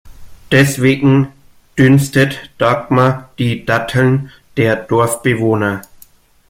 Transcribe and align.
Deswegen 0.49 1.27
dünstet 1.77 2.49
Dagmar 2.57 3.29
die 3.37 3.67
Datteln 3.67 4.31
der 4.57 4.75
Dorfbewohner. 4.75 5.83